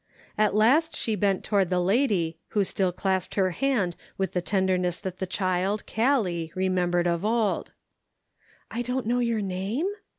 At 0.35 0.55
last 0.55 0.95
she 0.95 1.13
bent 1.15 1.43
toward 1.43 1.69
the 1.69 1.79
lady, 1.79 2.39
who 2.47 2.63
still 2.63 2.91
clasped 2.91 3.35
her 3.35 3.51
hand 3.51 3.95
with 4.17 4.31
the 4.31 4.41
ten 4.41 4.67
derness 4.67 4.99
that 4.99 5.19
the 5.19 5.27
child, 5.27 5.83
Gallic, 5.85 6.55
remembered 6.55 7.05
of 7.05 7.23
old." 7.23 7.71
I 8.71 8.81
don't 8.81 9.05
know 9.05 9.19
your 9.19 9.41
name 9.41 9.85